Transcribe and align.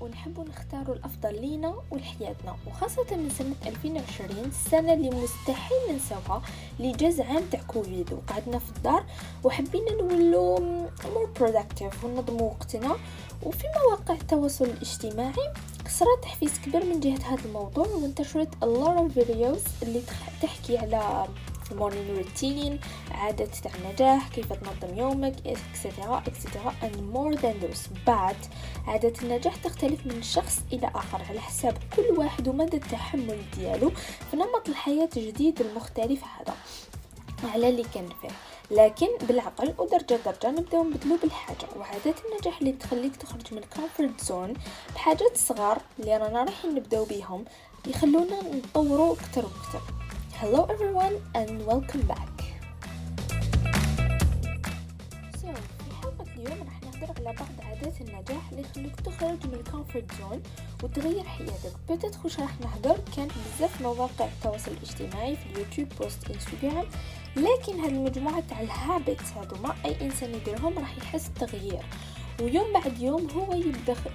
ونحب 0.00 0.48
نختاروا 0.48 0.94
الأفضل 0.94 1.40
لينا 1.40 1.74
ولحياتنا 1.90 2.56
وخاصة 2.66 3.16
من 3.16 3.30
سنة 3.38 3.54
2020 3.66 4.44
السنة 4.44 4.92
اللي 4.92 5.10
مستحيل 5.10 5.78
ننساوها 5.92 6.42
اللي 6.80 6.92
جاز 6.92 7.20
عام 7.20 7.42
تاع 7.52 7.60
كوفيد. 7.62 8.12
وقعدنا 8.12 8.58
في 8.58 8.76
الدار 8.76 9.04
وحبينا 9.44 9.92
نولو 10.02 10.58
more 11.14 11.28
productive 11.40 12.04
وننظموا 12.04 12.50
وقتنا. 12.50 12.96
وفي 13.42 13.64
مواقع 13.84 14.14
التواصل 14.14 14.64
الاجتماعي 14.64 15.52
صرا 15.88 16.16
تحفيز 16.22 16.58
كبير 16.58 16.84
من 16.84 17.00
جهة 17.00 17.34
هذا 17.34 17.44
الموضوع 17.44 17.86
وانتشرت 17.86 18.48
a 18.54 18.66
lot 18.66 18.98
of 19.00 19.18
videos 19.22 19.82
اللي 19.82 20.02
تحكي 20.42 20.78
على 20.78 21.26
ال 21.72 21.77
morning 21.77 22.10
routine 22.18 22.80
عادة 23.10 23.44
تاع 23.44 23.70
النجاح 23.74 24.28
كيف 24.28 24.52
تنظم 24.52 24.98
يومك 24.98 25.34
etcetera 25.46 26.22
etcetera 26.26 26.74
and 26.82 27.16
more 27.16 27.40
than 27.40 27.64
those. 27.64 27.88
But 28.06 28.48
عادة 28.86 29.12
النجاح 29.22 29.56
تختلف 29.56 30.06
من 30.06 30.22
شخص 30.22 30.60
إلى 30.72 30.90
آخر 30.94 31.22
على 31.28 31.40
حساب 31.40 31.78
كل 31.96 32.02
واحد 32.16 32.48
ومدى 32.48 32.76
التحمل 32.76 33.38
ديالو 33.56 33.90
في 34.30 34.36
نمط 34.36 34.68
الحياة 34.68 35.08
الجديد 35.16 35.60
المختلف 35.60 36.20
هذا. 36.24 36.54
على 37.52 37.68
اللي 37.68 37.84
كان 37.94 38.08
فيه. 38.22 38.28
لكن 38.70 39.06
بالعقل 39.28 39.74
ودرجة 39.78 40.18
درجة 40.24 40.50
نبدأو 40.50 40.84
نبدلو 40.84 41.16
بالحاجة. 41.22 41.66
وعادات 41.76 42.14
النجاح 42.30 42.58
اللي 42.58 42.72
تخليك 42.72 43.16
تخرج 43.16 43.54
من 43.54 43.58
ال 43.58 43.66
comfort 43.66 44.20
zone 44.24 44.54
بحاجات 44.94 45.36
صغار 45.36 45.78
اللي 46.00 46.16
رانا 46.16 46.44
رايحين 46.44 46.74
نبداو 46.74 47.04
بيهم 47.04 47.44
يخلونا 47.86 48.36
نطورو 48.54 49.12
أكتر 49.12 49.44
وأكتر. 49.44 49.99
Hello 50.40 50.62
everyone 50.74 51.16
and 51.34 51.66
welcome 51.66 52.04
back. 52.12 52.34
So 55.40 55.48
في 55.78 55.94
حلقة 56.02 56.26
اليوم 56.36 56.62
راح 56.62 56.80
نهضر 56.82 57.12
على 57.18 57.36
بعض 57.36 57.48
عادات 57.68 58.00
النجاح 58.00 58.50
اللي 58.50 58.62
يخليك 58.62 59.00
تخرج 59.00 59.46
من 59.46 59.54
ال 59.54 59.60
comfort 59.60 60.04
zone 60.18 60.42
وتغير 60.82 61.24
حياتك. 61.24 61.72
peut-être 61.90 62.14
واش 62.14 62.40
راح 62.40 62.60
نهضر 62.60 62.98
كان 63.16 63.28
بزاف 63.28 63.82
مواقع 63.82 64.24
التواصل 64.24 64.70
الاجتماعي 64.70 65.36
في 65.36 65.46
اليوتيوب 65.52 65.88
post 66.00 66.30
انستغرام 66.30 66.86
لكن 67.36 67.80
هاد 67.80 67.92
المجموعة 67.92 68.40
تاع 68.48 68.60
ال 68.60 68.70
habits 68.70 69.32
هادوما 69.32 69.74
أي 69.84 70.00
إنسان 70.00 70.34
يديرهم 70.34 70.78
راح 70.78 70.96
يحس 70.96 71.28
بتغيير. 71.28 71.82
ويوم 72.42 72.72
بعد 72.72 72.98
يوم 72.98 73.30
هو 73.30 73.54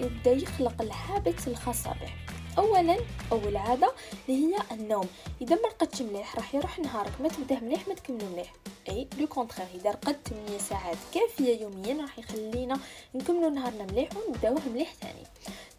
يبدا 0.00 0.32
يخلق 0.32 0.82
ال 0.82 0.91
habits 0.91 1.48
الخاصة 1.48 1.90
به. 1.90 2.31
اولا 2.58 2.96
أول 3.32 3.56
عادة 3.56 3.92
اللي 4.28 4.46
هي 4.46 4.56
النوم. 4.72 5.06
إذا 5.42 5.56
ما 5.56 5.68
رقدتش 5.68 6.02
مليح 6.02 6.36
راح 6.36 6.54
يروح 6.54 6.78
نهارك 6.78 7.12
ما 7.20 7.28
تبداه 7.28 7.60
مليح 7.60 7.88
ما 7.88 7.94
تكملو 7.94 8.26
مليح. 8.32 8.52
أي 8.88 9.08
au 9.18 9.26
contraire 9.26 9.66
إذا 9.74 9.90
رقدت 9.90 10.28
8 10.28 10.58
ساعات 10.58 10.96
كافية 11.14 11.60
يوميا 11.60 12.02
راح 12.02 12.18
يخلينا 12.18 12.78
نكملو 13.14 13.48
نهارنا 13.48 13.84
مليح 13.84 14.08
ونبداوه 14.16 14.60
مليح 14.74 14.94
ثاني. 15.00 15.26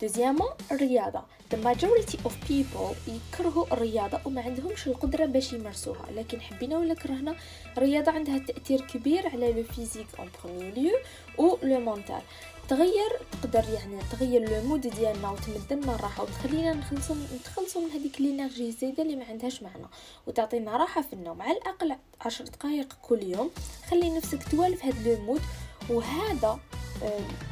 Deuxièmement 0.02 0.50
الرياضة. 0.72 1.22
The 1.54 1.56
majority 1.56 2.18
of 2.26 2.32
people 2.50 2.96
يكرهوا 3.08 3.66
الرياضة 3.72 4.20
وما 4.26 4.42
عندهمش 4.42 4.88
القدرة 4.88 5.26
باش 5.26 5.54
يمارسوها. 5.54 6.06
لكن 6.16 6.42
حبينا 6.42 6.78
ولا 6.78 6.94
كرهنا 6.94 7.36
الرياضة 7.78 8.12
عندها 8.12 8.38
تأثير 8.38 8.82
كبير 8.82 9.28
على 9.28 9.54
le 9.54 9.64
physique 9.64 10.08
en 10.20 10.30
premier 10.44 10.74
lieu 10.74 10.98
و 11.38 11.58
le 11.64 11.80
mental 11.80 12.22
تغير 12.70 13.10
تقدر 13.32 13.64
يعني 13.74 14.00
تغير 14.12 14.50
le 14.50 14.68
mode 14.68 14.82
ديالنا 14.82 15.30
وتمد 15.30 15.74
لنا 15.74 15.96
الراحه 15.96 16.24
وتخلينا 16.24 16.74
نخلصوا 16.74 17.16
نتخلصوا 17.36 17.82
من 17.82 17.90
هذيك 17.90 18.20
ال 18.20 18.26
energy 18.26 18.68
الزايدة 18.68 19.04
اللي 19.04 19.16
ما 19.16 19.26
عندهاش 19.26 19.64
معنى 19.64 19.86
وتعطينا 20.28 20.78
راحة 20.78 21.02
في 21.02 21.14
النوم. 21.14 21.42
على 21.42 21.58
الأقل 21.58 21.96
عشر 22.22 22.46
دقائق 22.46 22.98
كل 23.02 23.24
يوم. 23.24 23.52
خلي 23.90 24.10
نفسك 24.10 24.40
توالف 24.52 24.86
هذا 24.86 25.16
لو 25.16 25.22
مود 25.22 25.42
وهذا 25.90 26.60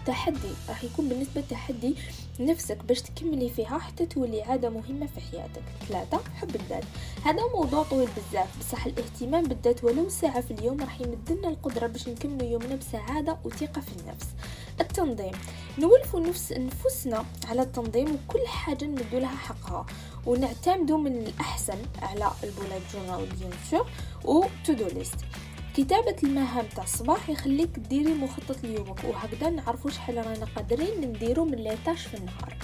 تحدي 0.05 0.49
راح 0.69 0.83
يكون 0.83 1.09
بالنسبة 1.09 1.41
تحدي 1.49 1.95
نفسك 2.39 2.77
باش 2.85 3.01
تكملي 3.01 3.49
فيها 3.49 3.77
حتى 3.79 4.05
تولي 4.05 4.41
عادة 4.41 4.69
مهمة 4.69 5.05
في 5.05 5.21
حياتك. 5.21 5.61
ثلاثة 5.89 6.19
حب 6.39 6.55
الذات. 6.55 6.83
هذا 7.23 7.41
موضوع 7.55 7.83
طويل 7.83 8.09
بزاف. 8.17 8.59
بصح 8.59 8.85
الاهتمام 8.85 9.43
بالذات 9.43 9.83
ولو 9.83 10.09
ساعة 10.09 10.41
في 10.41 10.51
اليوم 10.51 10.79
راح 10.79 11.01
يمدلنا 11.01 11.47
القدرة 11.47 11.87
باش 11.87 12.09
نكملوا 12.09 12.49
يومنا 12.49 12.75
بسعادة 12.75 13.37
وثقة 13.45 13.81
في 13.81 13.91
النفس. 14.01 14.27
التنظيم. 14.81 15.31
نولفوا 15.79 16.19
نفس 16.19 16.51
نفسنا 16.51 17.25
على 17.47 17.61
التنظيم 17.61 18.07
وكل 18.15 18.47
حاجة 18.47 18.85
نمدو 18.85 19.19
لها 19.19 19.35
حقها. 19.35 19.85
ونعتمدوا 20.25 20.97
من 20.97 21.17
الأحسن 21.17 21.77
على 22.01 22.31
ال 22.43 22.49
bullet 22.49 22.81
journal 22.93 23.25
bien 23.25 23.51
sûr 23.71 23.87
و 24.25 24.45
to-do 24.65 24.73
list 24.73 25.15
كتابة 25.77 26.15
المهام 26.23 26.65
تاع 26.65 26.83
الصباح 26.83 27.29
يخليك 27.29 27.79
ديري 27.79 28.13
مخطط 28.13 28.63
ليومك 28.63 29.03
وهكذا 29.03 29.49
نعرفوا 29.49 29.91
شحال 29.91 30.17
رانا 30.17 30.45
قادرين 30.55 31.01
نديرو 31.01 31.45
من 31.45 31.57
les 31.57 31.73
tâches 31.73 32.05
في 32.05 32.17
النهار. 32.17 32.57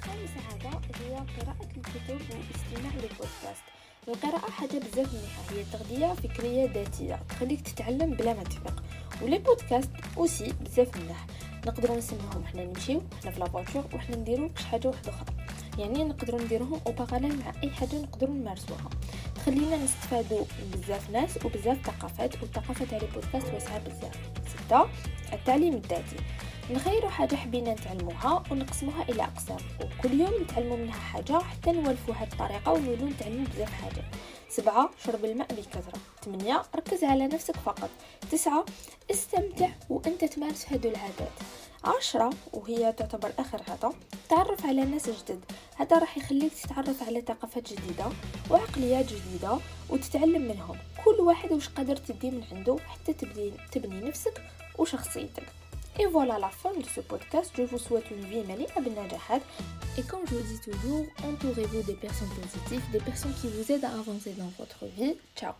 خامس 0.00 0.30
عادة 0.50 0.80
هي 1.00 1.14
قراءة 1.14 1.68
الكتب 1.76 2.20
والاستماع 2.30 2.92
للبودكاست. 2.94 3.62
القراءة 4.08 4.50
حاجة 4.50 4.78
بزاف 4.78 5.14
مليحة 5.14 5.42
هي 5.50 5.64
تغذية 5.72 6.14
فكرية 6.14 6.72
ذاتية 6.72 7.20
تخليك 7.28 7.60
تتعلم 7.60 8.10
بلا 8.10 8.34
ما 8.34 8.42
تفيق 8.42 8.82
و 9.22 9.26
les 9.26 9.38
podcasts 9.38 9.90
aussi 10.16 10.52
بزاف 10.60 10.96
ملاح 10.96 11.26
نقدروا 11.66 11.96
نسمعهم 11.96 12.44
حنا 12.44 12.64
نمشيو 12.64 13.02
حنا 13.22 13.30
في 13.30 13.40
la 13.40 13.50
voiture 13.50 13.84
وحنا 13.94 14.16
نديرو 14.16 14.50
شي 14.58 14.66
حاجة 14.66 14.88
واحدة 14.88 15.10
أخرى. 15.10 15.34
يعني 15.78 16.04
نقدروا 16.04 16.40
نديروهم 16.40 16.80
أو 16.86 16.94
مع 17.10 17.52
أي 17.64 17.70
حاجة 17.70 18.02
نقدروا 18.02 18.34
نمارسوها. 18.34 18.90
تخلينا 19.42 19.76
نستفادوا 19.76 20.44
بزاف 20.72 21.10
ناس 21.10 21.38
وبزاف 21.44 21.86
ثقافات 21.86 22.42
والثقافه 22.42 22.84
تاع 22.84 22.98
البودكاست 22.98 23.54
واسعة 23.54 23.78
بزاف. 23.78 24.16
ستة 24.48 24.88
التعليم 25.32 25.74
الذاتي. 25.74 26.16
نخيروا 26.70 27.10
حاجة 27.10 27.36
حبينا 27.36 27.74
نتعلموها 27.74 28.42
ونقسموها 28.50 29.02
إلى 29.02 29.22
أقسام 29.22 29.56
وكل 29.80 30.20
يوم 30.20 30.42
نتعلموا 30.42 30.76
منها 30.76 31.00
حاجة 31.00 31.38
حتى 31.38 31.72
نولفوا 31.72 32.14
هاد 32.14 32.32
الطريقة 32.32 32.72
ونولو 32.72 33.08
نتعلموا 33.08 33.46
بزاف 33.54 33.72
حاجات 33.72 34.04
سبعة 34.48 34.90
شرب 35.04 35.24
الماء 35.24 35.48
بكثرة 35.54 36.00
ثمانية 36.24 36.62
ركز 36.76 37.04
على 37.04 37.26
نفسك 37.26 37.56
فقط. 37.56 37.90
تسعة 38.30 38.64
استمتع 39.10 39.68
وأنت 39.90 40.24
تمارس 40.24 40.72
هادو 40.72 40.88
العادات. 40.88 41.32
عشرة 41.84 42.30
وهي 42.52 42.92
تعتبر 42.92 43.32
آخر 43.38 43.62
عادة 43.68 43.92
تعرف 44.28 44.66
على 44.66 44.84
ناس 44.84 45.10
جدد. 45.10 45.44
هذا 45.82 45.98
راح 45.98 46.18
يخليك 46.18 46.52
تتعرف 46.52 47.02
على 47.02 47.20
ثقافات 47.20 47.72
جديدة 47.72 48.04
وعقليات 48.50 49.06
جديدة 49.06 49.58
وتتعلم 49.90 50.42
منهم 50.42 50.76
كل 51.04 51.20
واحد 51.20 51.52
وش 51.52 51.68
قادر 51.68 51.96
تدي 51.96 52.30
من 52.30 52.42
عنده 52.52 52.76
حتى 52.86 53.12
تبني, 53.12 53.52
تبني 53.72 54.08
نفسك 54.08 54.42
وشخصيتك 54.78 55.46
Et 56.00 56.06
voilà 56.06 56.38
la 56.38 56.48
fin 56.48 56.72
de 56.72 56.86
ce 56.94 57.00
podcast. 57.00 57.50
Je 57.58 57.64
vous 57.64 57.78
souhaite 57.78 58.10
une 58.10 58.24
vie 58.24 58.42
مليئة 58.48 58.80
بالنجاحات. 58.80 59.42
Et 59.98 60.02
comme 60.02 60.24
je 60.26 60.34
vous 60.34 60.46
dis 60.52 60.60
toujours, 60.60 61.04
entourez-vous 61.28 61.82
des 61.82 61.98
personnes 62.06 62.34
positives, 62.40 62.90
des 62.92 63.00
personnes 63.00 63.34
qui 63.40 63.48
vous 63.48 63.72
aident 63.72 63.84
à 63.84 63.92
avancer 63.92 64.32
dans 64.38 64.52
votre 64.58 64.86
vie. 64.96 65.16
Ciao 65.36 65.52